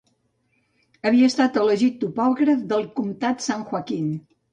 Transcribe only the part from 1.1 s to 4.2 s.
estat elegit topògraf del comtat San Joaquin.